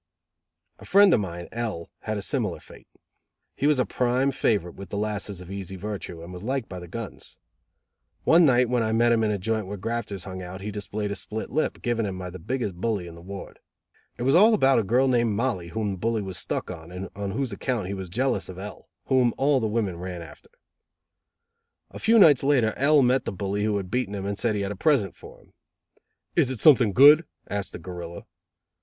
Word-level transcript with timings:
A 0.79 0.85
friend 0.85 1.13
of 1.13 1.19
mine, 1.19 1.47
L, 1.51 1.91
had 1.99 2.17
a 2.17 2.23
similar 2.23 2.59
fate. 2.59 2.87
He 3.55 3.67
was 3.67 3.77
a 3.77 3.85
prime 3.85 4.31
favorite 4.31 4.73
with 4.73 4.89
the 4.89 4.97
lasses 4.97 5.41
of 5.41 5.51
easy 5.51 5.75
virtue, 5.75 6.23
and 6.23 6.33
was 6.33 6.41
liked 6.41 6.67
by 6.67 6.79
the 6.79 6.87
guns. 6.87 7.37
One 8.23 8.43
night 8.43 8.67
when 8.67 8.81
I 8.81 8.93
met 8.93 9.11
him 9.11 9.23
in 9.23 9.29
a 9.29 9.37
joint 9.37 9.67
where 9.67 9.77
grafters 9.77 10.23
hung 10.23 10.41
out, 10.41 10.59
he 10.59 10.71
displayed 10.71 11.11
a 11.11 11.15
split 11.15 11.51
lip, 11.51 11.83
given 11.83 12.07
him 12.07 12.17
by 12.17 12.31
the 12.31 12.39
biggest 12.39 12.77
bully 12.81 13.05
in 13.05 13.13
the 13.13 13.21
ward. 13.21 13.59
It 14.17 14.23
was 14.23 14.33
all 14.33 14.55
about 14.55 14.79
a 14.79 14.83
girl 14.83 15.07
named 15.07 15.35
Mollie 15.35 15.67
whom 15.69 15.91
the 15.91 15.97
bully 15.99 16.23
was 16.23 16.39
stuck 16.39 16.71
on 16.71 16.91
and 16.91 17.07
on 17.15 17.29
whose 17.33 17.51
account 17.53 17.85
he 17.85 17.93
was 17.93 18.09
jealous 18.09 18.49
of 18.49 18.57
L, 18.57 18.89
whom 19.05 19.35
all 19.37 19.59
the 19.59 19.67
women 19.67 19.97
ran 19.97 20.23
after. 20.23 20.49
A 21.91 21.99
few 21.99 22.17
nights 22.17 22.43
later, 22.43 22.73
L 22.75 23.03
met 23.03 23.25
the 23.25 23.31
bully 23.31 23.63
who 23.65 23.77
had 23.77 23.91
beaten 23.91 24.15
him 24.15 24.25
and 24.25 24.39
said 24.39 24.55
he 24.55 24.61
had 24.61 24.71
a 24.71 24.75
present 24.75 25.13
for 25.15 25.39
him. 25.41 25.53
"Is 26.35 26.49
it 26.49 26.59
something 26.59 26.91
good?" 26.91 27.23
asked 27.47 27.71
the 27.73 27.77
gorilla. 27.77 28.23